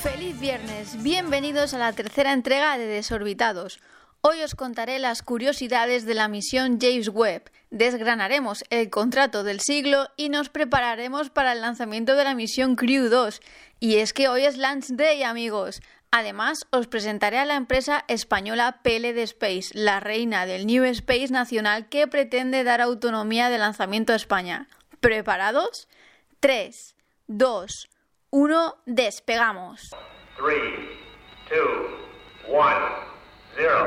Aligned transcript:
Feliz 0.00 0.40
viernes, 0.40 1.02
bienvenidos 1.02 1.74
a 1.74 1.78
la 1.78 1.92
tercera 1.92 2.32
entrega 2.32 2.78
de 2.78 2.86
Desorbitados. 2.86 3.80
Hoy 4.22 4.40
os 4.40 4.54
contaré 4.54 4.98
las 4.98 5.22
curiosidades 5.22 6.06
de 6.06 6.14
la 6.14 6.28
misión 6.28 6.78
James 6.80 7.10
Webb, 7.10 7.50
desgranaremos 7.70 8.64
el 8.70 8.88
contrato 8.88 9.44
del 9.44 9.60
siglo 9.60 10.08
y 10.16 10.30
nos 10.30 10.48
prepararemos 10.48 11.28
para 11.28 11.52
el 11.52 11.60
lanzamiento 11.60 12.16
de 12.16 12.24
la 12.24 12.34
misión 12.34 12.76
Crew 12.76 13.10
2. 13.10 13.42
Y 13.78 13.96
es 13.96 14.14
que 14.14 14.28
hoy 14.28 14.46
es 14.46 14.56
Launch 14.56 14.86
Day, 14.86 15.22
amigos. 15.22 15.82
Además, 16.10 16.60
os 16.70 16.86
presentaré 16.86 17.38
a 17.38 17.44
la 17.44 17.56
empresa 17.56 18.06
española 18.08 18.80
PLD 18.82 19.18
Space, 19.18 19.72
la 19.74 20.00
reina 20.00 20.46
del 20.46 20.66
New 20.66 20.84
Space 20.84 21.28
nacional 21.28 21.90
que 21.90 22.06
pretende 22.06 22.64
dar 22.64 22.80
autonomía 22.80 23.50
de 23.50 23.58
lanzamiento 23.58 24.14
a 24.14 24.16
España. 24.16 24.66
¿Preparados? 25.00 25.88
3, 26.40 26.94
2, 27.30 27.88
1, 28.30 28.74
despegamos. 28.86 29.90
3, 30.38 30.58
2, 31.50 31.60
1, 32.48 32.64
0. 33.54 33.86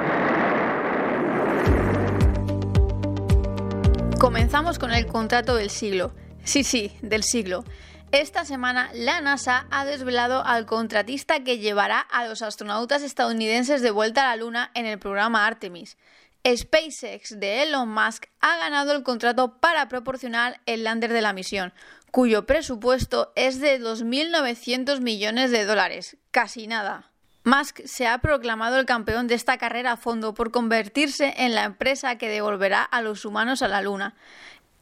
Comenzamos 4.19 4.77
con 4.77 4.91
el 4.91 5.07
contrato 5.07 5.55
del 5.55 5.71
siglo. 5.71 6.13
Sí, 6.43 6.63
sí, 6.63 6.95
del 7.01 7.23
siglo. 7.23 7.63
Esta 8.11 8.45
semana 8.45 8.91
la 8.93 9.21
NASA 9.21 9.65
ha 9.71 9.85
desvelado 9.85 10.45
al 10.45 10.67
contratista 10.67 11.43
que 11.43 11.57
llevará 11.57 11.99
a 11.99 12.27
los 12.27 12.43
astronautas 12.43 13.01
estadounidenses 13.01 13.81
de 13.81 13.89
vuelta 13.89 14.21
a 14.21 14.35
la 14.35 14.43
Luna 14.43 14.69
en 14.75 14.85
el 14.85 14.99
programa 14.99 15.47
Artemis. 15.47 15.97
SpaceX 16.45 17.39
de 17.39 17.63
Elon 17.63 17.89
Musk 17.89 18.25
ha 18.39 18.57
ganado 18.57 18.93
el 18.93 19.03
contrato 19.03 19.59
para 19.59 19.87
proporcionar 19.87 20.59
el 20.65 20.83
lander 20.83 21.13
de 21.13 21.21
la 21.21 21.33
misión, 21.33 21.71
cuyo 22.11 22.45
presupuesto 22.45 23.31
es 23.35 23.59
de 23.59 23.81
2.900 23.81 24.99
millones 24.99 25.51
de 25.51 25.65
dólares, 25.65 26.17
casi 26.29 26.67
nada. 26.67 27.11
Musk 27.43 27.81
se 27.85 28.05
ha 28.05 28.19
proclamado 28.19 28.77
el 28.77 28.85
campeón 28.85 29.27
de 29.27 29.33
esta 29.33 29.57
carrera 29.57 29.93
a 29.93 29.97
fondo 29.97 30.35
por 30.35 30.51
convertirse 30.51 31.33
en 31.37 31.55
la 31.55 31.63
empresa 31.63 32.17
que 32.17 32.29
devolverá 32.29 32.83
a 32.83 33.01
los 33.01 33.25
humanos 33.25 33.63
a 33.63 33.67
la 33.67 33.81
Luna. 33.81 34.15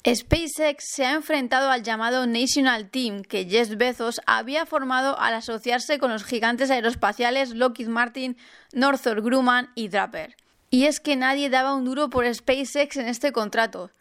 SpaceX 0.05 0.85
se 0.95 1.05
ha 1.05 1.13
enfrentado 1.13 1.69
al 1.69 1.83
llamado 1.83 2.25
National 2.25 2.89
Team 2.89 3.21
que 3.21 3.45
Jeff 3.45 3.69
Bezos 3.75 4.19
había 4.25 4.65
formado 4.65 5.17
al 5.19 5.35
asociarse 5.35 5.99
con 5.99 6.11
los 6.11 6.25
gigantes 6.25 6.71
aeroespaciales 6.71 7.51
Lockheed 7.51 7.87
Martin, 7.87 8.37
Northrop 8.73 9.23
Grumman 9.23 9.69
y 9.75 9.89
Draper. 9.89 10.35
Y 10.69 10.85
es 10.85 10.99
que 10.99 11.15
nadie 11.15 11.49
daba 11.49 11.75
un 11.75 11.85
duro 11.85 12.09
por 12.09 12.33
SpaceX 12.33 12.97
en 12.97 13.07
este 13.07 13.31
contrato. 13.31 13.91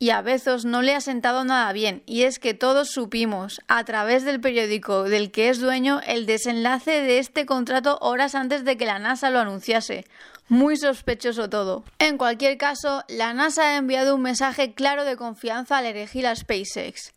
Y 0.00 0.10
a 0.10 0.22
Bezos 0.22 0.64
no 0.64 0.80
le 0.80 0.94
ha 0.94 1.00
sentado 1.00 1.44
nada 1.44 1.72
bien, 1.72 2.04
y 2.06 2.22
es 2.22 2.38
que 2.38 2.54
todos 2.54 2.88
supimos, 2.88 3.60
a 3.66 3.82
través 3.82 4.24
del 4.24 4.40
periódico 4.40 5.02
del 5.02 5.32
que 5.32 5.48
es 5.48 5.58
dueño, 5.58 6.00
el 6.06 6.24
desenlace 6.24 7.02
de 7.02 7.18
este 7.18 7.46
contrato 7.46 7.98
horas 8.00 8.36
antes 8.36 8.64
de 8.64 8.76
que 8.76 8.86
la 8.86 9.00
NASA 9.00 9.30
lo 9.30 9.40
anunciase. 9.40 10.04
Muy 10.48 10.76
sospechoso 10.76 11.50
todo. 11.50 11.82
En 11.98 12.16
cualquier 12.16 12.58
caso, 12.58 13.02
la 13.08 13.34
NASA 13.34 13.70
ha 13.70 13.76
enviado 13.76 14.14
un 14.14 14.22
mensaje 14.22 14.72
claro 14.72 15.04
de 15.04 15.16
confianza 15.16 15.78
al 15.78 15.86
elegir 15.86 16.28
a 16.28 16.36
SpaceX. 16.36 17.12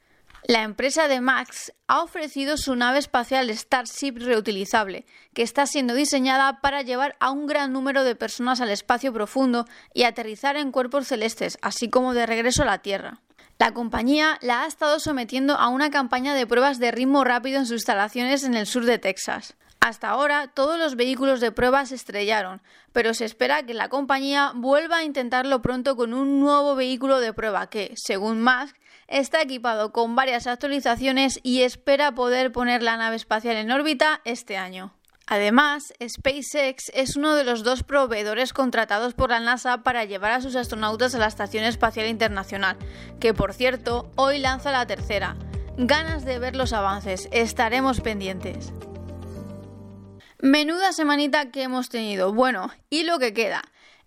La 0.48 0.64
empresa 0.64 1.08
de 1.08 1.22
Max 1.22 1.72
ha 1.88 2.02
ofrecido 2.02 2.58
su 2.58 2.76
nave 2.76 2.98
espacial 2.98 3.50
Starship 3.56 4.16
reutilizable, 4.18 5.06
que 5.36 5.44
está 5.44 5.68
siendo 5.68 5.94
diseñada 5.94 6.62
para 6.62 6.82
llevar 6.82 7.16
a 7.20 7.30
un 7.30 7.46
gran 7.46 7.72
número 7.72 8.04
de 8.04 8.16
personas 8.16 8.60
al 8.60 8.72
espacio 8.72 9.14
profundo 9.14 9.68
y 9.94 10.04
aterrizar 10.04 10.58
en 10.58 10.72
cuerpos 10.72 11.08
celestes, 11.08 11.60
así 11.62 11.90
como 11.90 12.16
de 12.16 12.26
regreso 12.26 12.64
a 12.64 12.66
la 12.66 12.80
Tierra. 12.80 13.22
La 13.60 13.72
compañía 13.72 14.40
la 14.42 14.64
ha 14.64 14.68
estado 14.68 15.00
sometiendo 15.00 15.56
a 15.56 15.68
una 15.68 15.92
campaña 15.92 16.34
de 16.34 16.48
pruebas 16.48 16.80
de 16.80 16.90
ritmo 16.90 17.24
rápido 17.24 17.60
en 17.60 17.68
sus 17.68 17.76
instalaciones 17.76 18.44
en 18.44 18.56
el 18.56 18.66
sur 18.66 18.86
de 18.86 18.98
Texas. 18.98 19.56
Hasta 19.80 20.10
ahora 20.10 20.48
todos 20.48 20.80
los 20.80 20.96
vehículos 20.96 21.40
de 21.40 21.52
prueba 21.52 21.86
se 21.86 21.96
estrellaron, 21.96 22.64
pero 22.94 23.14
se 23.14 23.26
espera 23.26 23.64
que 23.64 23.76
la 23.76 23.90
compañía 23.90 24.52
vuelva 24.56 24.98
a 24.98 25.04
intentarlo 25.04 25.62
pronto 25.62 25.96
con 25.96 26.16
un 26.16 26.40
nuevo 26.40 26.76
vehículo 26.76 27.20
de 27.20 27.34
prueba 27.34 27.68
que, 27.68 27.94
según 27.96 28.44
Musk, 28.44 28.76
está 29.12 29.42
equipado 29.42 29.92
con 29.92 30.16
varias 30.16 30.48
actualizaciones 30.48 31.40
y 31.44 31.62
espera 31.62 32.16
poder 32.16 32.52
poner 32.52 32.82
la 32.82 32.98
nave 32.98 33.18
espacial 33.18 33.58
en 33.58 33.72
órbita 33.72 34.22
este 34.26 34.58
año. 34.58 34.94
Además, 35.28 35.94
SpaceX 36.06 36.92
es 36.94 37.16
uno 37.16 37.36
de 37.36 37.44
los 37.44 37.64
dos 37.64 37.84
proveedores 37.84 38.52
contratados 38.52 39.14
por 39.14 39.30
la 39.30 39.40
NASA 39.40 39.78
para 39.84 40.04
llevar 40.04 40.32
a 40.32 40.42
sus 40.42 40.56
astronautas 40.56 41.16
a 41.16 41.20
la 41.20 41.28
Estación 41.28 41.64
Espacial 41.64 42.08
Internacional, 42.08 42.78
que 43.20 43.34
por 43.34 43.54
cierto, 43.54 44.12
hoy 44.16 44.40
lanza 44.40 44.72
la 44.72 44.86
tercera. 44.88 45.38
Ganas 45.78 46.26
de 46.26 46.38
ver 46.38 46.56
los 46.56 46.74
avances, 46.74 47.30
estaremos 47.32 48.02
pendientes. 48.02 48.74
Menuda 50.42 50.92
semanita 50.92 51.52
que 51.52 51.64
hemos 51.64 51.90
tenido. 51.90 52.34
Bueno, 52.34 52.72
y 52.90 53.04
lo 53.04 53.20
que 53.20 53.34
queda. 53.34 53.62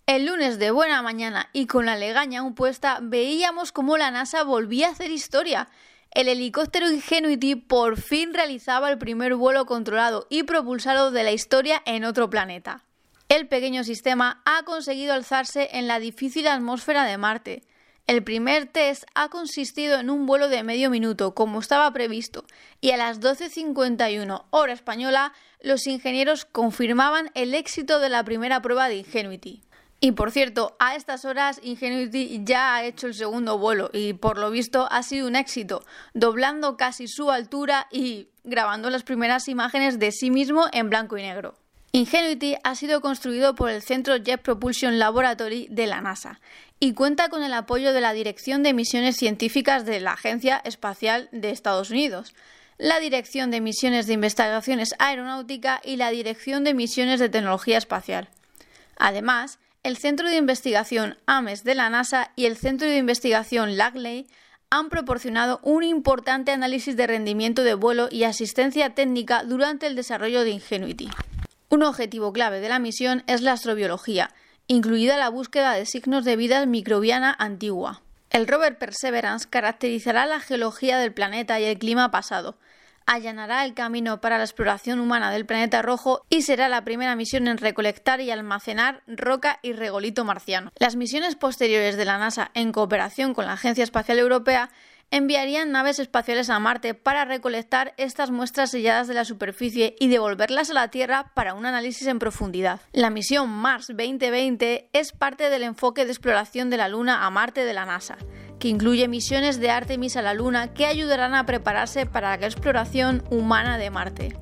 El 0.07 0.27
lunes 0.27 0.59
de 0.59 0.69
buena 0.69 1.01
mañana 1.01 1.49
y 1.51 1.65
con 1.65 1.87
la 1.87 1.97
legaña 1.97 2.41
aún 2.41 2.53
puesta, 2.53 2.99
veíamos 3.01 3.71
cómo 3.71 3.97
la 3.97 4.11
NASA 4.11 4.43
volvía 4.43 4.89
a 4.89 4.91
hacer 4.91 5.09
historia. 5.09 5.67
El 6.11 6.27
helicóptero 6.27 6.91
Ingenuity 6.91 7.55
por 7.55 7.99
fin 7.99 8.31
realizaba 8.31 8.91
el 8.91 8.99
primer 8.99 9.33
vuelo 9.33 9.65
controlado 9.65 10.27
y 10.29 10.43
propulsado 10.43 11.09
de 11.09 11.23
la 11.23 11.31
historia 11.31 11.81
en 11.87 12.05
otro 12.05 12.29
planeta. 12.29 12.83
El 13.29 13.47
pequeño 13.47 13.83
sistema 13.83 14.43
ha 14.45 14.61
conseguido 14.61 15.15
alzarse 15.15 15.69
en 15.71 15.87
la 15.87 15.99
difícil 15.99 16.45
atmósfera 16.47 17.05
de 17.05 17.17
Marte. 17.17 17.63
El 18.05 18.23
primer 18.23 18.67
test 18.67 19.05
ha 19.15 19.29
consistido 19.29 19.99
en 19.99 20.11
un 20.11 20.27
vuelo 20.27 20.49
de 20.49 20.61
medio 20.61 20.91
minuto, 20.91 21.33
como 21.33 21.59
estaba 21.59 21.91
previsto, 21.91 22.45
y 22.79 22.91
a 22.91 22.97
las 22.97 23.21
12.51 23.21 24.43
hora 24.51 24.73
española, 24.73 25.33
los 25.61 25.87
ingenieros 25.87 26.45
confirmaban 26.45 27.31
el 27.33 27.55
éxito 27.55 27.99
de 27.99 28.09
la 28.09 28.23
primera 28.23 28.61
prueba 28.61 28.87
de 28.87 28.97
Ingenuity. 28.97 29.63
Y 30.05 30.11
por 30.11 30.29
cierto, 30.29 30.75
a 30.77 30.95
estas 30.95 31.25
horas 31.25 31.59
Ingenuity 31.63 32.41
ya 32.43 32.75
ha 32.75 32.83
hecho 32.83 33.07
el 33.07 33.15
segundo 33.15 33.57
vuelo 33.57 33.89
y 33.91 34.13
por 34.13 34.37
lo 34.37 34.51
visto 34.51 34.87
ha 34.91 35.01
sido 35.01 35.27
un 35.27 35.35
éxito, 35.35 35.83
doblando 36.13 36.77
casi 36.77 37.07
su 37.07 37.31
altura 37.31 37.87
y 37.91 38.27
grabando 38.43 38.91
las 38.91 39.01
primeras 39.01 39.47
imágenes 39.47 39.97
de 39.97 40.11
sí 40.11 40.29
mismo 40.29 40.67
en 40.73 40.91
blanco 40.91 41.17
y 41.17 41.23
negro. 41.23 41.55
Ingenuity 41.91 42.55
ha 42.63 42.75
sido 42.75 43.01
construido 43.01 43.55
por 43.55 43.71
el 43.71 43.81
Centro 43.81 44.15
Jet 44.17 44.43
Propulsion 44.43 44.99
Laboratory 44.99 45.69
de 45.71 45.87
la 45.87 46.01
NASA 46.01 46.39
y 46.79 46.93
cuenta 46.93 47.29
con 47.29 47.41
el 47.41 47.55
apoyo 47.55 47.91
de 47.91 48.01
la 48.01 48.13
Dirección 48.13 48.61
de 48.61 48.75
Misiones 48.75 49.15
Científicas 49.15 49.87
de 49.87 50.01
la 50.01 50.13
Agencia 50.13 50.61
Espacial 50.65 51.29
de 51.31 51.49
Estados 51.49 51.89
Unidos, 51.89 52.35
la 52.77 52.99
Dirección 52.99 53.49
de 53.49 53.59
Misiones 53.59 54.05
de 54.05 54.13
Investigaciones 54.13 54.93
Aeronáutica 54.99 55.81
y 55.83 55.95
la 55.95 56.11
Dirección 56.11 56.63
de 56.63 56.75
Misiones 56.75 57.19
de 57.19 57.29
Tecnología 57.29 57.79
Espacial. 57.79 58.29
Además, 58.97 59.57
el 59.85 59.97
Centro 59.97 60.27
de 60.27 60.37
Investigación 60.37 61.15
AMES 61.27 61.63
de 61.63 61.75
la 61.75 61.91
NASA 61.91 62.31
y 62.35 62.47
el 62.47 62.57
Centro 62.57 62.87
de 62.87 62.97
Investigación 62.97 63.77
Langley 63.77 64.25
han 64.71 64.89
proporcionado 64.89 65.59
un 65.61 65.83
importante 65.83 66.51
análisis 66.51 66.97
de 66.97 67.05
rendimiento 67.05 67.63
de 67.63 67.75
vuelo 67.75 68.07
y 68.09 68.23
asistencia 68.23 68.95
técnica 68.95 69.43
durante 69.43 69.85
el 69.85 69.95
desarrollo 69.95 70.41
de 70.41 70.49
Ingenuity. 70.49 71.07
Un 71.69 71.83
objetivo 71.83 72.33
clave 72.33 72.61
de 72.61 72.69
la 72.69 72.79
misión 72.79 73.23
es 73.27 73.43
la 73.43 73.51
astrobiología, 73.51 74.31
incluida 74.65 75.17
la 75.17 75.29
búsqueda 75.29 75.73
de 75.73 75.85
signos 75.85 76.25
de 76.25 76.35
vida 76.35 76.65
microbiana 76.65 77.35
antigua. 77.37 78.01
El 78.31 78.47
rover 78.47 78.79
Perseverance 78.79 79.47
caracterizará 79.47 80.25
la 80.25 80.39
geología 80.39 80.97
del 80.97 81.13
planeta 81.13 81.59
y 81.59 81.65
el 81.65 81.77
clima 81.77 82.09
pasado, 82.09 82.57
allanará 83.05 83.65
el 83.65 83.73
camino 83.73 84.21
para 84.21 84.37
la 84.37 84.43
exploración 84.43 84.99
humana 84.99 85.31
del 85.31 85.45
planeta 85.45 85.81
rojo 85.81 86.25
y 86.29 86.41
será 86.41 86.69
la 86.69 86.83
primera 86.83 87.15
misión 87.15 87.47
en 87.47 87.57
recolectar 87.57 88.21
y 88.21 88.31
almacenar 88.31 89.03
roca 89.07 89.59
y 89.61 89.73
regolito 89.73 90.25
marciano. 90.25 90.71
Las 90.79 90.95
misiones 90.95 91.35
posteriores 91.35 91.97
de 91.97 92.05
la 92.05 92.17
NASA 92.17 92.51
en 92.53 92.71
cooperación 92.71 93.33
con 93.33 93.45
la 93.45 93.53
Agencia 93.53 93.83
Espacial 93.83 94.19
Europea 94.19 94.69
enviarían 95.11 95.71
naves 95.71 95.99
espaciales 95.99 96.49
a 96.49 96.59
Marte 96.59 96.93
para 96.93 97.25
recolectar 97.25 97.93
estas 97.97 98.31
muestras 98.31 98.71
selladas 98.71 99.07
de 99.07 99.13
la 99.13 99.25
superficie 99.25 99.95
y 99.99 100.07
devolverlas 100.07 100.69
a 100.69 100.73
la 100.73 100.89
Tierra 100.89 101.31
para 101.33 101.53
un 101.53 101.65
análisis 101.65 102.07
en 102.07 102.19
profundidad. 102.19 102.81
La 102.91 103.09
misión 103.09 103.49
Mars 103.49 103.87
2020 103.87 104.89
es 104.93 105.11
parte 105.11 105.49
del 105.49 105.63
enfoque 105.63 106.05
de 106.05 106.11
exploración 106.11 106.69
de 106.69 106.77
la 106.77 106.89
Luna 106.89 107.25
a 107.25 107.29
Marte 107.29 107.65
de 107.65 107.73
la 107.73 107.85
NASA 107.85 108.17
que 108.59 108.69
incluye 108.69 109.07
misiones 109.07 109.59
de 109.59 109.69
Artemis 109.69 110.17
a 110.17 110.21
la 110.21 110.33
Luna 110.33 110.73
que 110.73 110.85
ayudarán 110.85 111.35
a 111.35 111.45
prepararse 111.45 112.05
para 112.05 112.37
la 112.37 112.45
exploración 112.45 113.23
humana 113.29 113.77
de 113.77 113.89
Marte. 113.89 114.39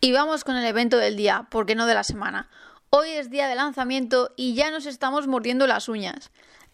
Y 0.00 0.12
vamos 0.12 0.44
con 0.44 0.56
el 0.56 0.64
evento 0.64 0.96
del 0.98 1.16
día, 1.16 1.48
porque 1.50 1.74
no 1.74 1.86
de 1.86 1.94
la 1.94 2.04
semana. 2.04 2.48
Hoy 2.90 3.10
es 3.10 3.30
día 3.30 3.48
de 3.48 3.56
lanzamiento 3.56 4.30
y 4.36 4.54
ya 4.54 4.70
nos 4.70 4.86
estamos 4.86 5.26
mordiendo 5.26 5.66
las 5.66 5.88
uñas. 5.88 6.30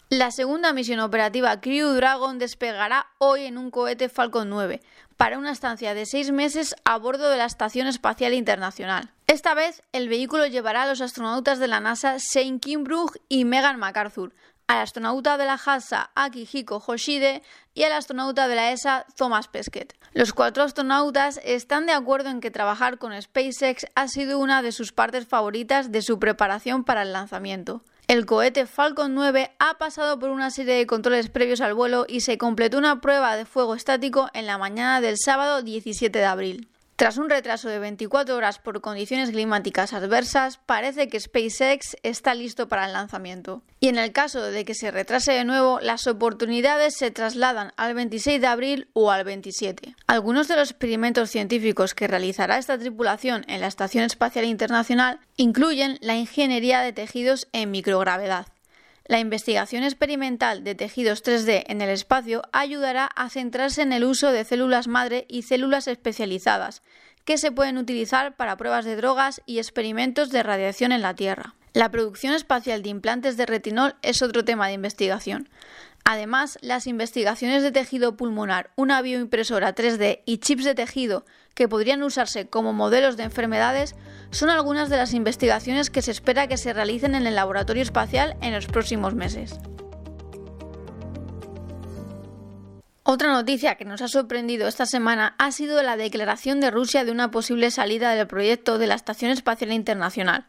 La 0.09 0.29
segunda 0.29 0.71
misión 0.71 0.99
operativa 0.99 1.59
Crew 1.59 1.93
Dragon 1.93 2.37
despegará 2.37 3.07
hoy 3.17 3.45
en 3.45 3.57
un 3.57 3.71
cohete 3.71 4.07
Falcon 4.07 4.49
9 4.49 4.83
para 5.17 5.39
una 5.39 5.51
estancia 5.51 5.95
de 5.95 6.05
seis 6.05 6.31
meses 6.31 6.75
a 6.85 6.99
bordo 6.99 7.27
de 7.27 7.37
la 7.37 7.45
Estación 7.45 7.87
Espacial 7.87 8.35
Internacional. 8.35 9.11
Esta 9.25 9.55
vez 9.55 9.81
el 9.93 10.07
vehículo 10.07 10.45
llevará 10.45 10.83
a 10.83 10.87
los 10.87 11.01
astronautas 11.01 11.57
de 11.57 11.67
la 11.67 11.79
NASA 11.79 12.17
Shane 12.19 12.59
Kimbrough 12.59 13.13
y 13.29 13.45
Megan 13.45 13.79
MacArthur, 13.79 14.35
al 14.67 14.81
astronauta 14.81 15.37
de 15.39 15.45
la 15.45 15.57
JAXA 15.57 16.11
Akihiko 16.13 16.83
Hoshide 16.85 17.41
y 17.73 17.81
al 17.81 17.93
astronauta 17.93 18.47
de 18.47 18.55
la 18.55 18.71
ESA 18.71 19.07
Thomas 19.15 19.47
Pesquet. 19.47 19.95
Los 20.13 20.33
cuatro 20.33 20.61
astronautas 20.61 21.39
están 21.43 21.87
de 21.87 21.93
acuerdo 21.93 22.29
en 22.29 22.41
que 22.41 22.51
trabajar 22.51 22.99
con 22.99 23.19
SpaceX 23.19 23.87
ha 23.95 24.07
sido 24.07 24.37
una 24.37 24.61
de 24.61 24.71
sus 24.71 24.91
partes 24.91 25.27
favoritas 25.27 25.91
de 25.91 26.03
su 26.03 26.19
preparación 26.19 26.83
para 26.83 27.01
el 27.01 27.11
lanzamiento. 27.11 27.81
El 28.07 28.27
cohete 28.27 28.67
Falcon 28.67 29.15
9 29.15 29.55
ha 29.57 29.79
pasado 29.79 30.19
por 30.19 30.29
una 30.29 30.51
serie 30.51 30.75
de 30.75 30.85
controles 30.85 31.29
previos 31.29 31.59
al 31.59 31.73
vuelo 31.73 32.05
y 32.07 32.19
se 32.21 32.37
completó 32.37 32.77
una 32.77 33.01
prueba 33.01 33.35
de 33.35 33.45
fuego 33.45 33.73
estático 33.73 34.29
en 34.35 34.45
la 34.45 34.59
mañana 34.59 35.01
del 35.01 35.17
sábado 35.17 35.63
17 35.63 36.19
de 36.19 36.25
abril. 36.25 36.69
Tras 36.95 37.17
un 37.17 37.29
retraso 37.29 37.67
de 37.67 37.77
24 37.77 38.37
horas 38.37 38.57
por 38.57 38.79
condiciones 38.79 39.31
climáticas 39.31 39.91
adversas, 39.91 40.59
parece 40.65 41.09
que 41.09 41.19
SpaceX 41.19 41.97
está 42.03 42.33
listo 42.33 42.69
para 42.69 42.85
el 42.85 42.93
lanzamiento. 42.93 43.63
Y 43.81 43.89
en 43.89 43.97
el 43.97 44.13
caso 44.13 44.41
de 44.41 44.63
que 44.63 44.75
se 44.75 44.91
retrase 44.91 45.33
de 45.33 45.43
nuevo, 45.43 45.81
las 45.81 46.07
oportunidades 46.07 46.95
se 46.95 47.11
trasladan 47.11 47.73
al 47.75 47.95
26 47.95 48.39
de 48.39 48.47
abril 48.47 48.87
o 48.93 49.11
al 49.11 49.25
27. 49.25 49.93
Algunos 50.07 50.47
de 50.47 50.55
los 50.55 50.71
experimentos 50.71 51.29
científicos 51.29 51.93
que 51.93 52.07
realizará 52.07 52.57
esta 52.57 52.77
tripulación 52.77 53.43
en 53.49 53.59
la 53.59 53.67
Estación 53.67 54.05
Espacial 54.05 54.45
Internacional 54.45 55.19
incluyen 55.35 55.97
la 55.99 56.15
ingeniería 56.15 56.79
de 56.79 56.93
tejidos 56.93 57.49
en 57.51 57.71
microgravedad. 57.71 58.47
La 59.07 59.19
investigación 59.19 59.83
experimental 59.83 60.63
de 60.63 60.73
tejidos 60.73 61.23
3D 61.23 61.65
en 61.67 61.81
el 61.81 61.89
espacio 61.89 62.41
ayudará 62.51 63.05
a 63.05 63.29
centrarse 63.29 63.83
en 63.83 63.93
el 63.93 64.03
uso 64.03 64.31
de 64.31 64.43
células 64.43 64.87
madre 64.87 65.25
y 65.29 65.43
células 65.43 65.87
especializadas, 65.87 66.81
que 67.23 67.37
se 67.37 67.51
pueden 67.51 67.77
utilizar 67.77 68.35
para 68.35 68.57
pruebas 68.57 68.83
de 68.83 68.95
drogas 68.95 69.43
y 69.45 69.59
experimentos 69.59 70.31
de 70.31 70.41
radiación 70.41 70.91
en 70.91 71.03
la 71.03 71.13
Tierra. 71.13 71.53
La 71.73 71.91
producción 71.91 72.33
espacial 72.33 72.81
de 72.81 72.89
implantes 72.89 73.37
de 73.37 73.45
retinol 73.45 73.95
es 74.01 74.23
otro 74.23 74.43
tema 74.43 74.67
de 74.67 74.73
investigación. 74.73 75.49
Además, 76.03 76.57
las 76.61 76.87
investigaciones 76.87 77.61
de 77.61 77.71
tejido 77.71 78.17
pulmonar, 78.17 78.71
una 78.75 79.03
bioimpresora 79.03 79.75
3D 79.75 80.21
y 80.25 80.39
chips 80.39 80.63
de 80.63 80.73
tejido 80.73 81.25
que 81.55 81.67
podrían 81.67 82.03
usarse 82.03 82.47
como 82.47 82.73
modelos 82.73 83.17
de 83.17 83.23
enfermedades 83.23 83.95
son 84.29 84.49
algunas 84.49 84.89
de 84.89 84.97
las 84.97 85.13
investigaciones 85.13 85.89
que 85.89 86.01
se 86.01 86.11
espera 86.11 86.47
que 86.47 86.57
se 86.57 86.73
realicen 86.73 87.15
en 87.15 87.25
el 87.25 87.35
laboratorio 87.35 87.81
espacial 87.81 88.35
en 88.41 88.53
los 88.53 88.67
próximos 88.67 89.15
meses. 89.15 89.57
Otra 93.07 93.31
noticia 93.31 93.75
que 93.75 93.85
nos 93.85 94.01
ha 94.01 94.07
sorprendido 94.07 94.67
esta 94.67 94.85
semana 94.85 95.35
ha 95.37 95.51
sido 95.51 95.81
la 95.81 95.95
declaración 95.95 96.59
de 96.59 96.71
Rusia 96.71 97.05
de 97.05 97.11
una 97.11 97.31
posible 97.31 97.71
salida 97.71 98.13
del 98.13 98.27
proyecto 98.27 98.77
de 98.77 98.87
la 98.87 98.95
Estación 98.95 99.31
Espacial 99.31 99.71
Internacional 99.71 100.47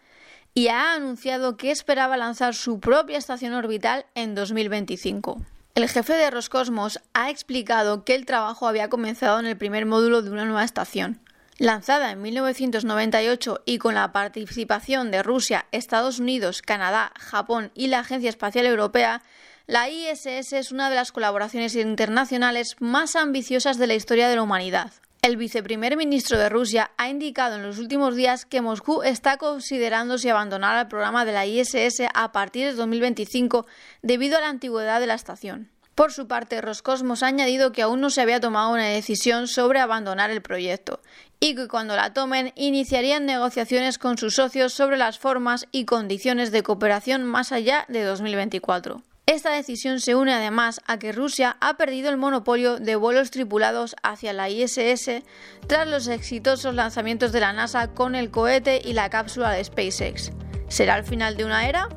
y 0.55 0.69
ha 0.69 0.94
anunciado 0.94 1.59
que 1.59 1.70
esperaba 1.70 2.17
lanzar 2.17 2.55
su 2.55 2.81
propia 2.81 3.19
estación 3.19 3.52
orbital 3.52 4.06
en 4.14 4.35
2025. 4.35 5.38
El 5.76 5.90
jefe 5.90 6.14
de 6.14 6.31
Roscosmos 6.31 7.00
ha 7.12 7.28
explicado 7.28 8.02
que 8.02 8.14
el 8.14 8.25
trabajo 8.25 8.67
había 8.67 8.88
comenzado 8.88 9.38
en 9.40 9.44
el 9.44 9.58
primer 9.58 9.84
módulo 9.84 10.23
de 10.23 10.31
una 10.31 10.46
nueva 10.46 10.64
estación. 10.64 11.20
Lanzada 11.58 12.12
en 12.12 12.23
1998 12.23 13.61
y 13.67 13.76
con 13.76 13.94
la 13.94 14.11
participación 14.11 15.11
de 15.11 15.23
Rusia, 15.23 15.67
Estados 15.73 16.19
Unidos, 16.19 16.62
Canadá, 16.62 17.12
Japón 17.19 17.73
y 17.75 17.88
la 17.88 17.99
Agencia 17.99 18.31
Espacial 18.31 18.64
Europea, 18.64 19.20
la 19.67 19.90
ISS 19.90 20.55
es 20.55 20.73
una 20.73 20.88
de 20.88 20.96
las 20.96 21.12
colaboraciones 21.12 21.76
internacionales 21.76 22.76
más 22.81 23.14
ambiciosas 23.14 23.76
de 23.76 23.87
la 23.87 23.94
historia 23.94 24.31
de 24.31 24.37
la 24.37 24.44
humanidad. 24.44 24.93
El 25.26 25.37
viceprimer 25.37 25.96
ministro 25.96 26.38
de 26.38 26.49
Rusia 26.49 26.93
ha 26.99 27.08
indicado 27.08 27.56
en 27.56 27.64
los 27.64 27.78
últimos 27.78 28.14
días 28.14 28.46
que 28.46 28.61
Moscú 28.61 29.02
está 29.02 29.38
considerando 29.38 30.19
si 30.19 30.28
abandonar 30.28 30.78
el 30.78 30.87
programa 30.87 31.25
de 31.25 31.32
la 31.32 31.44
ISS 31.44 32.02
a 32.14 32.31
partir 32.31 32.67
de 32.67 32.75
2025 32.75 33.67
debido 34.02 34.38
a 34.38 34.40
la 34.40 34.50
antigüedad 34.50 35.00
de 35.00 35.08
la 35.08 35.14
estación. 35.14 35.69
Por 35.96 36.12
su 36.12 36.28
parte, 36.28 36.61
Roscosmos 36.61 37.25
ha 37.25 37.26
añadido 37.26 37.73
que 37.73 37.82
aún 37.82 38.00
no 38.00 38.11
se 38.11 38.20
había 38.20 38.38
tomado 38.38 38.73
una 38.73 38.87
decisión 38.87 39.49
sobre 39.49 39.81
abandonar 39.81 40.31
el 40.31 40.43
proyecto 40.43 41.00
y 41.40 41.56
que 41.56 41.67
cuando 41.67 41.96
la 41.96 42.12
tomen 42.12 42.52
iniciarían 42.55 43.26
negociaciones 43.26 43.99
con 43.99 44.19
sus 44.19 44.37
socios 44.37 44.75
sobre 44.75 44.96
las 44.96 45.19
formas 45.19 45.67
y 45.73 45.87
condiciones 45.87 46.52
de 46.52 46.62
cooperación 46.62 47.25
más 47.25 47.50
allá 47.50 47.84
de 47.88 48.05
2024. 48.05 49.02
Esta 49.26 49.50
decisión 49.50 49.99
se 49.99 50.14
une 50.14 50.32
además 50.32 50.81
a 50.87 51.00
que 51.00 51.11
Rusia 51.11 51.56
ha 51.61 51.76
perdido 51.76 52.11
el 52.11 52.17
monopolio 52.17 52.78
de 52.78 52.94
vuelos 52.94 53.32
tripulados 53.32 53.96
hacia 54.05 54.32
la 54.32 54.49
ISS 54.49 55.25
tras 55.67 55.88
los 55.88 56.06
exitosos 56.06 56.76
lanzamientos 56.76 57.32
de 57.32 57.40
la 57.40 57.52
NASA 57.52 57.88
con 57.93 58.14
el 58.14 58.31
cohete 58.31 58.81
y 58.84 58.93
la 58.93 59.11
cápsula 59.11 59.50
de 59.50 59.64
SpaceX. 59.64 60.31
¿Será 60.69 60.96
el 60.96 61.05
final 61.05 61.37
de 61.37 61.44
una 61.44 61.69
era? 61.69 61.88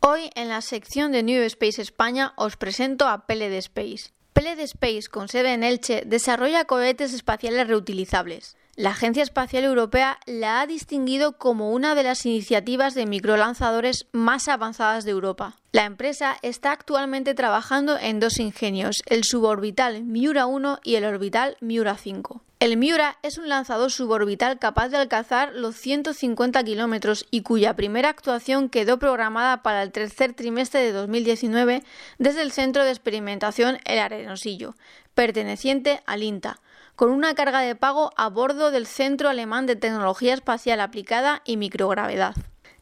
Hoy 0.00 0.30
en 0.34 0.50
la 0.50 0.60
sección 0.60 1.10
de 1.10 1.22
New 1.22 1.42
Space 1.44 1.80
España 1.80 2.34
os 2.36 2.58
presento 2.58 3.08
a 3.08 3.26
Peled 3.26 3.54
Space. 3.54 4.10
Peled 4.34 4.60
Space, 4.60 5.08
con 5.10 5.28
sede 5.28 5.54
en 5.54 5.64
Elche, 5.64 6.02
desarrolla 6.04 6.66
cohetes 6.66 7.14
espaciales 7.14 7.66
reutilizables. 7.66 8.58
La 8.78 8.90
Agencia 8.90 9.24
Espacial 9.24 9.64
Europea 9.64 10.20
la 10.24 10.60
ha 10.60 10.66
distinguido 10.68 11.36
como 11.36 11.72
una 11.72 11.96
de 11.96 12.04
las 12.04 12.24
iniciativas 12.24 12.94
de 12.94 13.06
microlanzadores 13.06 14.06
más 14.12 14.46
avanzadas 14.46 15.04
de 15.04 15.10
Europa. 15.10 15.56
La 15.72 15.84
empresa 15.84 16.36
está 16.42 16.70
actualmente 16.70 17.34
trabajando 17.34 17.98
en 17.98 18.20
dos 18.20 18.38
ingenios, 18.38 19.02
el 19.06 19.24
suborbital 19.24 20.04
Miura 20.04 20.46
1 20.46 20.78
y 20.84 20.94
el 20.94 21.06
orbital 21.06 21.56
Miura 21.60 21.96
5. 21.96 22.40
El 22.60 22.76
Miura 22.76 23.18
es 23.24 23.36
un 23.36 23.48
lanzador 23.48 23.90
suborbital 23.90 24.60
capaz 24.60 24.90
de 24.90 24.98
alcanzar 24.98 25.54
los 25.54 25.74
150 25.74 26.62
kilómetros 26.62 27.26
y 27.32 27.42
cuya 27.42 27.74
primera 27.74 28.10
actuación 28.10 28.68
quedó 28.68 29.00
programada 29.00 29.64
para 29.64 29.82
el 29.82 29.90
tercer 29.90 30.34
trimestre 30.34 30.82
de 30.82 30.92
2019 30.92 31.82
desde 32.18 32.42
el 32.42 32.52
Centro 32.52 32.84
de 32.84 32.90
Experimentación 32.90 33.78
El 33.84 33.98
Arenosillo, 33.98 34.76
perteneciente 35.14 36.00
al 36.06 36.22
INTA 36.22 36.60
con 36.98 37.10
una 37.10 37.36
carga 37.36 37.60
de 37.60 37.76
pago 37.76 38.10
a 38.16 38.28
bordo 38.28 38.72
del 38.72 38.84
Centro 38.84 39.28
Alemán 39.28 39.66
de 39.66 39.76
Tecnología 39.76 40.34
Espacial 40.34 40.80
Aplicada 40.80 41.42
y 41.44 41.56
Microgravedad. 41.56 42.34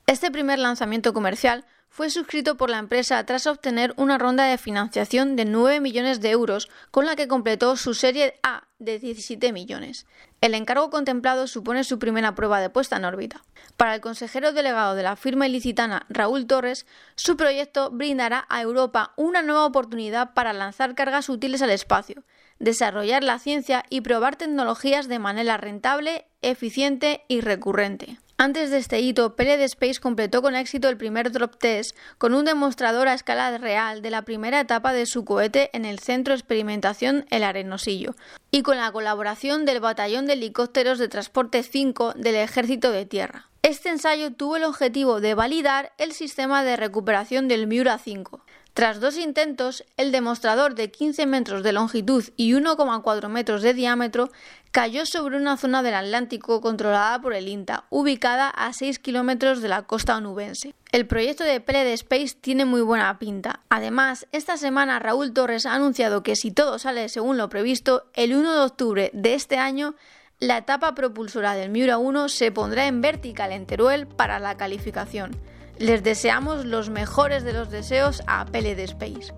Este 0.06 0.30
primer 0.30 0.58
lanzamiento 0.58 1.12
comercial 1.12 1.66
fue 1.90 2.08
suscrito 2.08 2.56
por 2.56 2.70
la 2.70 2.78
empresa 2.78 3.22
tras 3.26 3.46
obtener 3.46 3.92
una 3.98 4.16
ronda 4.16 4.44
de 4.44 4.56
financiación 4.56 5.36
de 5.36 5.44
9 5.44 5.80
millones 5.80 6.22
de 6.22 6.30
euros, 6.30 6.70
con 6.90 7.04
la 7.04 7.14
que 7.14 7.28
completó 7.28 7.76
su 7.76 7.92
serie 7.92 8.40
A 8.42 8.66
de 8.78 8.98
17 8.98 9.52
millones. 9.52 10.06
El 10.40 10.54
encargo 10.54 10.88
contemplado 10.88 11.46
supone 11.46 11.84
su 11.84 11.98
primera 11.98 12.34
prueba 12.34 12.58
de 12.60 12.70
puesta 12.70 12.96
en 12.96 13.04
órbita. 13.04 13.44
Para 13.76 13.94
el 13.94 14.00
consejero 14.00 14.52
delegado 14.52 14.94
de 14.94 15.02
la 15.02 15.16
firma 15.16 15.46
ilicitana 15.46 16.06
Raúl 16.08 16.46
Torres, 16.46 16.86
su 17.16 17.37
proyecto 17.37 17.90
brindará 17.90 18.46
a 18.49 18.62
Europa 18.62 19.12
una 19.16 19.42
nueva 19.42 19.66
oportunidad 19.66 20.32
para 20.32 20.54
lanzar 20.54 20.94
cargas 20.94 21.28
útiles 21.28 21.61
al 21.61 21.68
espacio, 21.68 22.23
desarrollar 22.58 23.22
la 23.22 23.38
ciencia 23.38 23.84
y 23.90 24.00
probar 24.00 24.36
tecnologías 24.36 25.08
de 25.08 25.18
manera 25.18 25.56
rentable, 25.56 26.26
eficiente 26.42 27.22
y 27.28 27.40
recurrente. 27.40 28.18
Antes 28.38 28.70
de 28.70 28.76
este 28.76 29.00
hito, 29.00 29.34
Peled 29.34 29.62
Space 29.62 29.98
completó 29.98 30.42
con 30.42 30.54
éxito 30.56 30.90
el 30.90 30.98
primer 30.98 31.32
drop 31.32 31.56
test 31.56 31.96
con 32.18 32.34
un 32.34 32.44
demostrador 32.44 33.08
a 33.08 33.14
escala 33.14 33.56
real 33.56 34.02
de 34.02 34.10
la 34.10 34.26
primera 34.26 34.60
etapa 34.60 34.92
de 34.92 35.06
su 35.06 35.25
cohete 35.25 35.70
en 35.72 35.86
el 35.86 36.00
Centro 36.00 36.32
de 36.32 36.38
Experimentación 36.38 37.25
El 37.30 37.44
Arenosillo 37.44 38.14
y 38.50 38.60
con 38.60 38.76
la 38.76 38.92
colaboración 38.92 39.64
del 39.64 39.80
Batallón 39.80 40.26
de 40.26 40.34
Helicópteros 40.34 40.98
de 40.98 41.08
Transporte 41.08 41.62
5 41.62 42.12
del 42.12 42.34
Ejército 42.34 42.92
de 42.92 43.06
Tierra. 43.06 43.48
Este 43.62 43.88
ensayo 43.88 44.32
tuvo 44.34 44.56
el 44.56 44.64
objetivo 44.64 45.22
de 45.22 45.34
validar 45.34 45.92
el 45.96 46.12
sistema 46.12 46.62
de 46.62 46.76
recuperación 46.76 47.48
del 47.48 47.66
Miura 47.66 47.96
5. 47.96 48.44
Tras 48.76 49.00
dos 49.00 49.16
intentos, 49.16 49.87
el 49.97 50.12
demostrador 50.12 50.75
de 50.75 50.90
15 50.90 51.25
metros 51.25 51.62
de 51.62 51.73
longitud 51.73 52.23
y 52.37 52.52
1,4 52.52 53.28
metros 53.30 53.62
de 53.62 53.73
diámetro 53.73 54.28
cayó 54.71 55.06
sobre 55.06 55.38
una 55.38 55.56
zona 55.56 55.83
del 55.83 55.95
Atlántico 55.95 56.61
controlada 56.61 57.18
por 57.23 57.33
el 57.33 57.49
INTA, 57.49 57.85
ubicada 57.88 58.50
a 58.50 58.75
6 58.75 58.99
kilómetros 58.99 59.62
de 59.62 59.68
la 59.68 59.85
costa 59.85 60.18
onubense. 60.18 60.75
El 60.92 61.06
proyecto 61.06 61.42
de 61.42 61.59
Peled 61.62 61.90
Space 61.95 62.37
tiene 62.38 62.66
muy 62.66 62.83
buena 62.83 63.18
pinta. 63.18 63.61
Además, 63.71 64.26
esta 64.33 64.59
semana 64.59 64.99
Raúl 64.99 65.33
Torres 65.33 65.64
ha 65.64 65.73
anunciado 65.73 66.23
que 66.23 66.37
si 66.37 66.50
todo 66.50 66.78
sale 66.78 67.09
según 67.09 67.38
lo 67.38 67.49
previsto, 67.49 68.11
el 68.12 68.35
1 68.35 68.52
de 68.52 68.61
octubre 68.61 69.11
de 69.14 69.33
este 69.33 69.56
año 69.56 69.95
la 70.38 70.59
etapa 70.59 70.95
propulsora 70.95 71.54
del 71.54 71.71
Miura 71.71 71.97
1 71.97 72.28
se 72.28 72.52
pondrá 72.52 72.87
en 72.87 73.00
vertical 73.00 73.52
en 73.52 73.64
Teruel 73.64 74.06
para 74.06 74.38
la 74.38 74.59
calificación. 74.59 75.35
Les 75.78 76.02
deseamos 76.02 76.64
los 76.64 76.88
mejores 76.88 77.45
de 77.45 77.52
los 77.52 77.71
deseos 77.71 78.23
a 78.26 78.47
Peled 78.47 78.78
Space. 78.78 79.35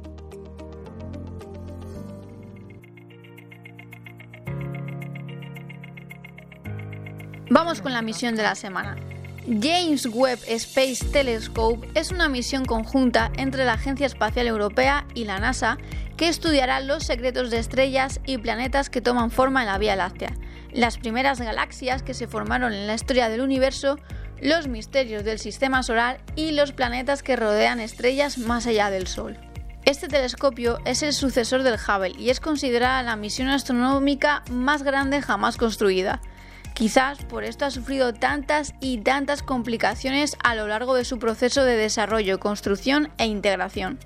Vamos 7.50 7.80
con 7.80 7.92
la 7.92 8.02
misión 8.02 8.36
de 8.36 8.42
la 8.44 8.54
semana. 8.54 8.96
James 9.46 10.06
Webb 10.06 10.40
Space 10.46 11.06
Telescope 11.06 11.88
es 11.94 12.12
una 12.12 12.28
misión 12.28 12.66
conjunta 12.66 13.32
entre 13.36 13.64
la 13.64 13.72
Agencia 13.72 14.06
Espacial 14.06 14.46
Europea 14.46 15.06
y 15.14 15.24
la 15.24 15.38
NASA 15.38 15.78
que 16.18 16.28
estudiará 16.28 16.80
los 16.80 17.04
secretos 17.04 17.50
de 17.50 17.58
estrellas 17.58 18.20
y 18.26 18.36
planetas 18.36 18.90
que 18.90 19.00
toman 19.00 19.30
forma 19.30 19.62
en 19.62 19.68
la 19.68 19.78
Vía 19.78 19.96
Láctea, 19.96 20.34
las 20.72 20.98
primeras 20.98 21.40
galaxias 21.40 22.02
que 22.02 22.12
se 22.12 22.28
formaron 22.28 22.74
en 22.74 22.86
la 22.86 22.94
historia 22.94 23.30
del 23.30 23.40
universo 23.40 23.98
los 24.40 24.68
misterios 24.68 25.24
del 25.24 25.38
sistema 25.38 25.82
solar 25.82 26.20
y 26.36 26.52
los 26.52 26.72
planetas 26.72 27.22
que 27.22 27.36
rodean 27.36 27.80
estrellas 27.80 28.38
más 28.38 28.66
allá 28.66 28.90
del 28.90 29.06
Sol. 29.06 29.36
Este 29.84 30.08
telescopio 30.08 30.78
es 30.84 31.02
el 31.02 31.12
sucesor 31.12 31.62
del 31.62 31.76
Hubble 31.76 32.14
y 32.18 32.30
es 32.30 32.40
considerada 32.40 33.02
la 33.02 33.16
misión 33.16 33.48
astronómica 33.48 34.42
más 34.50 34.82
grande 34.82 35.22
jamás 35.22 35.56
construida. 35.56 36.20
Quizás 36.74 37.24
por 37.24 37.42
esto 37.42 37.64
ha 37.64 37.70
sufrido 37.70 38.12
tantas 38.12 38.74
y 38.80 38.98
tantas 38.98 39.42
complicaciones 39.42 40.36
a 40.44 40.54
lo 40.54 40.68
largo 40.68 40.94
de 40.94 41.04
su 41.04 41.18
proceso 41.18 41.64
de 41.64 41.76
desarrollo, 41.76 42.38
construcción 42.38 43.10
e 43.18 43.26
integración. 43.26 43.98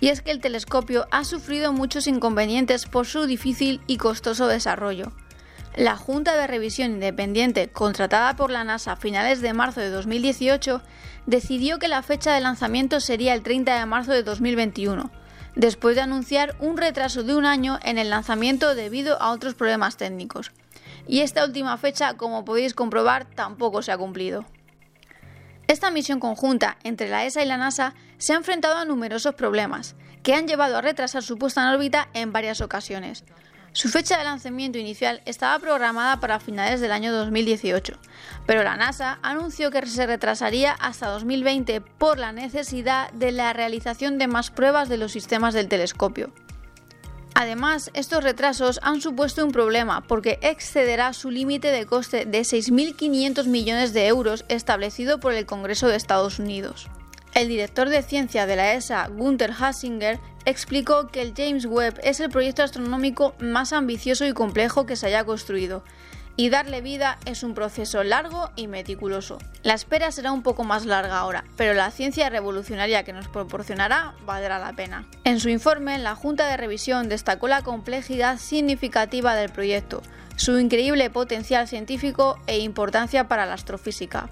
Y 0.00 0.08
es 0.08 0.22
que 0.22 0.30
el 0.30 0.40
telescopio 0.40 1.08
ha 1.10 1.24
sufrido 1.24 1.72
muchos 1.72 2.06
inconvenientes 2.06 2.86
por 2.86 3.06
su 3.06 3.26
difícil 3.26 3.80
y 3.86 3.96
costoso 3.96 4.46
desarrollo. 4.46 5.12
La 5.76 5.96
Junta 5.96 6.36
de 6.36 6.46
Revisión 6.46 6.92
Independiente, 6.92 7.68
contratada 7.68 8.34
por 8.36 8.50
la 8.50 8.64
NASA 8.64 8.92
a 8.92 8.96
finales 8.96 9.40
de 9.40 9.52
marzo 9.52 9.80
de 9.80 9.90
2018, 9.90 10.82
decidió 11.26 11.78
que 11.78 11.88
la 11.88 12.02
fecha 12.02 12.34
de 12.34 12.40
lanzamiento 12.40 13.00
sería 13.00 13.34
el 13.34 13.42
30 13.42 13.78
de 13.78 13.86
marzo 13.86 14.12
de 14.12 14.22
2021, 14.22 15.10
después 15.54 15.94
de 15.94 16.02
anunciar 16.02 16.56
un 16.58 16.76
retraso 16.76 17.22
de 17.22 17.36
un 17.36 17.44
año 17.44 17.78
en 17.82 17.98
el 17.98 18.10
lanzamiento 18.10 18.74
debido 18.74 19.20
a 19.20 19.30
otros 19.30 19.54
problemas 19.54 19.96
técnicos. 19.96 20.52
Y 21.06 21.20
esta 21.20 21.44
última 21.44 21.76
fecha, 21.76 22.14
como 22.14 22.44
podéis 22.44 22.74
comprobar, 22.74 23.24
tampoco 23.26 23.82
se 23.82 23.92
ha 23.92 23.98
cumplido. 23.98 24.44
Esta 25.68 25.90
misión 25.90 26.18
conjunta 26.18 26.78
entre 26.82 27.08
la 27.08 27.24
ESA 27.24 27.42
y 27.42 27.46
la 27.46 27.58
NASA 27.58 27.94
se 28.16 28.32
ha 28.32 28.36
enfrentado 28.36 28.78
a 28.78 28.84
numerosos 28.84 29.34
problemas, 29.34 29.96
que 30.22 30.34
han 30.34 30.48
llevado 30.48 30.78
a 30.78 30.80
retrasar 30.80 31.22
su 31.22 31.38
puesta 31.38 31.62
en 31.62 31.68
órbita 31.68 32.08
en 32.14 32.32
varias 32.32 32.60
ocasiones. 32.60 33.24
Su 33.72 33.88
fecha 33.88 34.18
de 34.18 34.24
lanzamiento 34.24 34.78
inicial 34.78 35.20
estaba 35.24 35.58
programada 35.58 36.20
para 36.20 36.40
finales 36.40 36.80
del 36.80 36.90
año 36.90 37.12
2018, 37.12 37.98
pero 38.46 38.62
la 38.62 38.76
NASA 38.76 39.18
anunció 39.22 39.70
que 39.70 39.86
se 39.86 40.06
retrasaría 40.06 40.72
hasta 40.72 41.08
2020 41.08 41.80
por 41.80 42.18
la 42.18 42.32
necesidad 42.32 43.12
de 43.12 43.30
la 43.30 43.52
realización 43.52 44.18
de 44.18 44.26
más 44.26 44.50
pruebas 44.50 44.88
de 44.88 44.96
los 44.96 45.12
sistemas 45.12 45.54
del 45.54 45.68
telescopio. 45.68 46.32
Además, 47.34 47.90
estos 47.94 48.24
retrasos 48.24 48.80
han 48.82 49.00
supuesto 49.00 49.44
un 49.44 49.52
problema 49.52 50.00
porque 50.00 50.40
excederá 50.42 51.12
su 51.12 51.30
límite 51.30 51.70
de 51.70 51.86
coste 51.86 52.24
de 52.24 52.40
6.500 52.40 53.44
millones 53.46 53.92
de 53.92 54.08
euros 54.08 54.44
establecido 54.48 55.20
por 55.20 55.34
el 55.34 55.46
Congreso 55.46 55.86
de 55.86 55.94
Estados 55.94 56.40
Unidos. 56.40 56.88
El 57.34 57.46
director 57.46 57.90
de 57.90 58.02
ciencia 58.02 58.46
de 58.46 58.56
la 58.56 58.72
ESA, 58.72 59.06
Gunther 59.06 59.52
Hasinger, 59.56 60.18
explicó 60.48 61.08
que 61.08 61.22
el 61.22 61.34
James 61.36 61.66
Webb 61.66 62.00
es 62.02 62.20
el 62.20 62.30
proyecto 62.30 62.62
astronómico 62.62 63.34
más 63.38 63.72
ambicioso 63.72 64.24
y 64.24 64.32
complejo 64.32 64.86
que 64.86 64.96
se 64.96 65.06
haya 65.06 65.24
construido 65.24 65.84
y 66.36 66.50
darle 66.50 66.80
vida 66.80 67.18
es 67.26 67.42
un 67.42 67.52
proceso 67.52 68.04
largo 68.04 68.50
y 68.54 68.68
meticuloso. 68.68 69.38
La 69.64 69.74
espera 69.74 70.12
será 70.12 70.30
un 70.30 70.44
poco 70.44 70.62
más 70.62 70.86
larga 70.86 71.18
ahora, 71.18 71.44
pero 71.56 71.74
la 71.74 71.90
ciencia 71.90 72.30
revolucionaria 72.30 73.02
que 73.02 73.12
nos 73.12 73.26
proporcionará 73.28 74.14
valdrá 74.24 74.60
la 74.60 74.72
pena. 74.72 75.04
En 75.24 75.40
su 75.40 75.48
informe, 75.48 75.98
la 75.98 76.14
Junta 76.14 76.46
de 76.46 76.56
Revisión 76.56 77.08
destacó 77.08 77.48
la 77.48 77.62
complejidad 77.62 78.38
significativa 78.38 79.34
del 79.34 79.50
proyecto, 79.50 80.00
su 80.36 80.60
increíble 80.60 81.10
potencial 81.10 81.66
científico 81.66 82.38
e 82.46 82.60
importancia 82.60 83.26
para 83.26 83.44
la 83.44 83.54
astrofísica. 83.54 84.30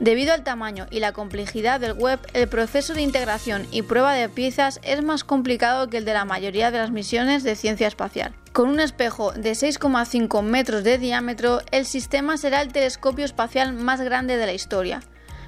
Debido 0.00 0.32
al 0.32 0.44
tamaño 0.44 0.86
y 0.90 1.00
la 1.00 1.12
complejidad 1.12 1.80
del 1.80 1.92
web, 1.92 2.20
el 2.32 2.48
proceso 2.48 2.94
de 2.94 3.02
integración 3.02 3.66
y 3.72 3.82
prueba 3.82 4.14
de 4.14 4.28
piezas 4.28 4.78
es 4.84 5.02
más 5.02 5.24
complicado 5.24 5.88
que 5.88 5.96
el 5.96 6.04
de 6.04 6.14
la 6.14 6.24
mayoría 6.24 6.70
de 6.70 6.78
las 6.78 6.92
misiones 6.92 7.42
de 7.42 7.56
ciencia 7.56 7.88
espacial. 7.88 8.32
Con 8.52 8.68
un 8.68 8.78
espejo 8.78 9.32
de 9.32 9.52
6,5 9.52 10.42
metros 10.42 10.84
de 10.84 10.98
diámetro, 10.98 11.62
el 11.72 11.84
sistema 11.84 12.36
será 12.36 12.62
el 12.62 12.72
telescopio 12.72 13.24
espacial 13.24 13.72
más 13.72 14.00
grande 14.00 14.36
de 14.36 14.46
la 14.46 14.52
historia. 14.52 15.02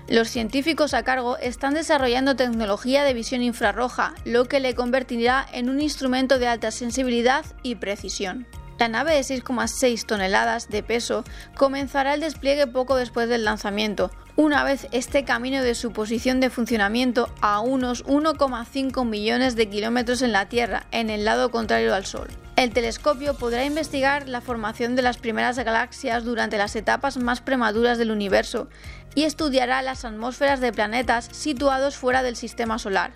Los 0.08 0.28
científicos 0.28 0.94
a 0.94 1.04
cargo 1.04 1.36
están 1.36 1.74
desarrollando 1.74 2.34
tecnología 2.34 3.04
de 3.04 3.14
visión 3.14 3.42
infrarroja, 3.42 4.14
lo 4.24 4.46
que 4.46 4.58
le 4.58 4.74
convertirá 4.74 5.46
en 5.52 5.70
un 5.70 5.80
instrumento 5.80 6.40
de 6.40 6.48
alta 6.48 6.72
sensibilidad 6.72 7.44
y 7.62 7.76
precisión. 7.76 8.48
La 8.80 8.88
nave 8.88 9.14
de 9.14 9.20
6,6 9.20 10.06
toneladas 10.06 10.70
de 10.70 10.82
peso 10.82 11.22
comenzará 11.54 12.14
el 12.14 12.20
despliegue 12.20 12.66
poco 12.66 12.96
después 12.96 13.28
del 13.28 13.44
lanzamiento, 13.44 14.10
una 14.40 14.64
vez 14.64 14.88
este 14.90 15.24
camino 15.24 15.62
de 15.62 15.74
su 15.74 15.92
posición 15.92 16.40
de 16.40 16.48
funcionamiento 16.48 17.28
a 17.42 17.60
unos 17.60 18.06
1,5 18.06 19.04
millones 19.04 19.54
de 19.54 19.68
kilómetros 19.68 20.22
en 20.22 20.32
la 20.32 20.48
Tierra, 20.48 20.86
en 20.92 21.10
el 21.10 21.26
lado 21.26 21.50
contrario 21.50 21.94
al 21.94 22.06
Sol. 22.06 22.28
El 22.56 22.72
telescopio 22.72 23.34
podrá 23.34 23.66
investigar 23.66 24.30
la 24.30 24.40
formación 24.40 24.96
de 24.96 25.02
las 25.02 25.18
primeras 25.18 25.58
galaxias 25.58 26.24
durante 26.24 26.56
las 26.56 26.74
etapas 26.74 27.18
más 27.18 27.42
prematuras 27.42 27.98
del 27.98 28.10
universo 28.10 28.70
y 29.14 29.24
estudiará 29.24 29.82
las 29.82 30.06
atmósferas 30.06 30.60
de 30.60 30.72
planetas 30.72 31.28
situados 31.32 31.98
fuera 31.98 32.22
del 32.22 32.34
sistema 32.34 32.78
solar. 32.78 33.12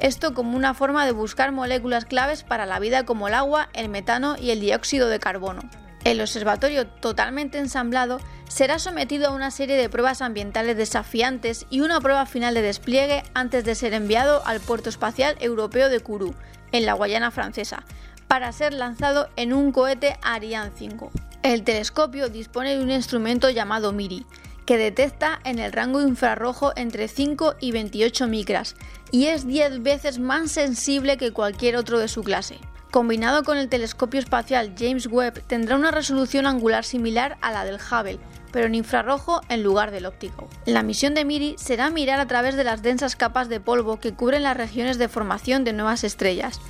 Esto 0.00 0.34
como 0.34 0.56
una 0.56 0.74
forma 0.74 1.06
de 1.06 1.12
buscar 1.12 1.52
moléculas 1.52 2.06
claves 2.06 2.42
para 2.42 2.66
la 2.66 2.80
vida 2.80 3.04
como 3.04 3.28
el 3.28 3.34
agua, 3.34 3.68
el 3.72 3.88
metano 3.88 4.34
y 4.36 4.50
el 4.50 4.58
dióxido 4.58 5.08
de 5.10 5.20
carbono. 5.20 5.62
El 6.02 6.20
observatorio 6.20 6.88
totalmente 6.88 7.58
ensamblado 7.58 8.18
será 8.48 8.78
sometido 8.78 9.28
a 9.28 9.32
una 9.32 9.50
serie 9.50 9.76
de 9.76 9.88
pruebas 9.88 10.22
ambientales 10.22 10.76
desafiantes 10.76 11.66
y 11.70 11.80
una 11.80 12.00
prueba 12.00 12.26
final 12.26 12.54
de 12.54 12.62
despliegue 12.62 13.22
antes 13.34 13.64
de 13.64 13.74
ser 13.74 13.94
enviado 13.94 14.44
al 14.46 14.60
puerto 14.60 14.88
espacial 14.88 15.36
europeo 15.40 15.88
de 15.88 16.00
Kourou, 16.00 16.34
en 16.72 16.86
la 16.86 16.94
Guayana 16.94 17.30
francesa, 17.30 17.84
para 18.28 18.52
ser 18.52 18.72
lanzado 18.72 19.28
en 19.36 19.52
un 19.52 19.72
cohete 19.72 20.16
Ariane 20.22 20.72
5. 20.76 21.10
El 21.42 21.62
telescopio 21.62 22.28
dispone 22.28 22.76
de 22.76 22.82
un 22.82 22.90
instrumento 22.90 23.50
llamado 23.50 23.92
MIRI, 23.92 24.26
que 24.66 24.76
detecta 24.76 25.40
en 25.44 25.60
el 25.60 25.72
rango 25.72 26.02
infrarrojo 26.02 26.72
entre 26.76 27.06
5 27.06 27.54
y 27.60 27.70
28 27.70 28.26
micras 28.26 28.74
y 29.12 29.26
es 29.26 29.46
10 29.46 29.82
veces 29.82 30.18
más 30.18 30.50
sensible 30.50 31.16
que 31.16 31.32
cualquier 31.32 31.76
otro 31.76 32.00
de 32.00 32.08
su 32.08 32.22
clase. 32.24 32.58
Combinado 32.90 33.44
con 33.44 33.58
el 33.58 33.68
telescopio 33.68 34.18
espacial 34.18 34.74
James 34.76 35.06
Webb, 35.06 35.42
tendrá 35.46 35.76
una 35.76 35.90
resolución 35.90 36.46
angular 36.46 36.84
similar 36.84 37.38
a 37.42 37.52
la 37.52 37.64
del 37.64 37.76
Hubble, 37.76 38.18
pero 38.52 38.66
en 38.66 38.74
infrarrojo 38.74 39.40
en 39.48 39.62
lugar 39.62 39.90
del 39.90 40.06
óptico. 40.06 40.48
La 40.64 40.82
misión 40.82 41.14
de 41.14 41.24
MIRI 41.24 41.56
será 41.58 41.90
mirar 41.90 42.20
a 42.20 42.26
través 42.26 42.56
de 42.56 42.64
las 42.64 42.82
densas 42.82 43.16
capas 43.16 43.48
de 43.48 43.60
polvo 43.60 44.00
que 44.00 44.14
cubren 44.14 44.42
las 44.42 44.56
regiones 44.56 44.98
de 44.98 45.08
formación 45.08 45.64
de 45.64 45.72
nuevas 45.72 46.04
estrellas, 46.04 46.60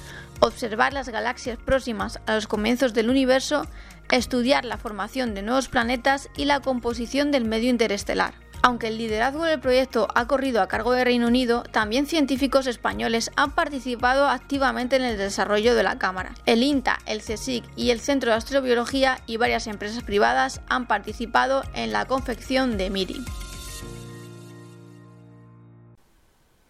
observar 0.41 0.93
las 0.93 1.09
galaxias 1.09 1.59
próximas 1.59 2.21
a 2.27 2.35
los 2.35 2.47
comienzos 2.47 2.95
del 2.95 3.11
universo 3.11 3.67
estudiar 4.11 4.65
la 4.65 4.77
formación 4.77 5.35
de 5.35 5.43
nuevos 5.43 5.69
planetas 5.69 6.29
y 6.37 6.45
la 6.45 6.61
composición 6.61 7.31
del 7.31 7.45
medio 7.45 7.71
interestelar. 7.71 8.35
Aunque 8.67 8.89
el 8.89 8.99
liderazgo 8.99 9.45
del 9.45 9.61
proyecto 9.61 10.09
ha 10.17 10.27
corrido 10.27 10.61
a 10.61 10.67
cargo 10.67 10.91
de 10.91 11.05
Reino 11.05 11.29
Unido, 11.29 11.63
también 11.71 12.09
científicos 12.09 12.67
españoles 12.67 13.31
han 13.37 13.53
participado 13.53 14.27
activamente 14.27 14.97
en 14.97 15.05
el 15.05 15.17
desarrollo 15.17 15.77
de 15.77 15.85
la 15.85 15.99
cámara. 15.99 16.35
El 16.47 16.65
INTA, 16.65 16.99
el 17.07 17.21
CSIC 17.21 17.63
y 17.77 17.91
el 17.91 18.01
Centro 18.01 18.33
de 18.33 18.39
Astrobiología 18.39 19.21
y 19.25 19.37
varias 19.37 19.69
empresas 19.69 20.03
privadas 20.03 20.63
han 20.69 20.89
participado 20.89 21.63
en 21.75 21.93
la 21.93 22.07
confección 22.07 22.77
de 22.77 22.91
MIRI. 22.91 23.25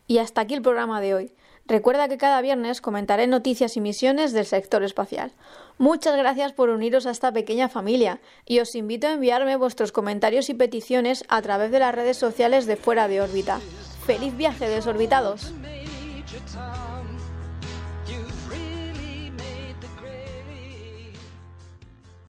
Y 0.07 0.19
hasta 0.19 0.43
aquí 0.43 0.53
el 0.53 0.61
programa 0.61 1.01
de 1.01 1.15
hoy. 1.15 1.33
Recuerda 1.69 2.09
que 2.09 2.17
cada 2.17 2.41
viernes 2.41 2.81
comentaré 2.81 3.27
noticias 3.27 3.77
y 3.77 3.81
misiones 3.81 4.33
del 4.33 4.47
sector 4.47 4.85
espacial. 4.85 5.33
Muchas 5.79 6.17
gracias 6.17 6.53
por 6.53 6.71
uniros 6.71 7.07
a 7.07 7.11
esta 7.11 7.33
pequeña 7.33 7.69
familia 7.69 8.21
y 8.45 8.61
os 8.61 8.77
invito 8.77 9.09
a 9.09 9.13
enviarme 9.13 9.57
vuestros 9.57 9.91
comentarios 9.91 10.49
y 10.49 10.55
peticiones 10.55 11.25
a 11.29 11.43
través 11.43 11.73
de 11.73 11.81
las 11.81 11.95
redes 11.95 12.17
sociales 12.17 12.67
de 12.67 12.77
Fuera 12.77 13.09
de 13.09 13.21
órbita. 13.21 13.61
¡Feliz 14.07 14.37
viaje, 14.37 14.69
desorbitados! 14.69 15.53